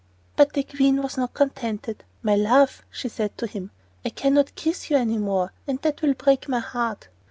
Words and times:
But 0.35 0.53
the 0.53 0.63
Queen 0.63 1.03
was 1.03 1.15
not 1.15 1.35
contented. 1.35 2.03
"My 2.23 2.35
love," 2.35 2.81
she 2.89 3.07
said 3.07 3.37
to 3.37 3.45
him, 3.45 3.69
"I 4.03 4.09
can 4.09 4.33
not 4.33 4.55
kiss 4.55 4.89
you 4.89 4.97
any 4.97 5.19
more, 5.19 5.53
and 5.67 5.77
that 5.83 6.01
will 6.01 6.15
break 6.15 6.49
my 6.49 6.57
heart." 6.57 7.07